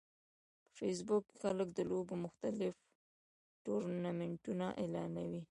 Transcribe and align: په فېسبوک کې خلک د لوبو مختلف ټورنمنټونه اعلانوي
په 0.63 0.69
فېسبوک 0.79 1.23
کې 1.29 1.35
خلک 1.43 1.67
د 1.73 1.79
لوبو 1.89 2.15
مختلف 2.25 2.73
ټورنمنټونه 3.63 4.65
اعلانوي 4.81 5.39